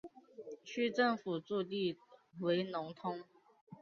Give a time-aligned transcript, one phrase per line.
[0.63, 1.95] 区政府驻地
[2.39, 3.23] 为农通。